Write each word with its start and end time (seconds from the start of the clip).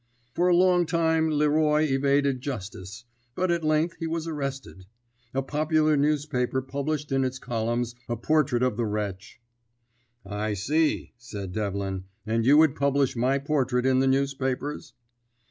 "For 0.33 0.47
a 0.47 0.55
long 0.55 0.87
time 0.87 1.29
Leroy 1.29 1.83
evaded 1.83 2.41
justice, 2.41 3.05
but 3.35 3.51
at 3.51 3.63
length 3.63 3.97
he 3.99 4.07
was 4.07 4.27
arrested. 4.27 4.87
A 5.31 5.43
popular 5.43 5.95
newspaper 5.95 6.59
published 6.63 7.11
in 7.11 7.23
its 7.23 7.37
columns 7.37 7.93
a 8.09 8.15
portrait 8.15 8.63
of 8.63 8.77
the 8.77 8.85
wretch" 8.87 9.39
"I 10.25 10.55
see," 10.55 11.13
said 11.19 11.51
Devlin, 11.51 12.05
"and 12.25 12.47
you 12.47 12.57
would 12.57 12.75
publish 12.75 13.15
my 13.15 13.37
portrait 13.37 13.85
in 13.85 13.99
the 13.99 14.07
newspapers?" 14.07 14.95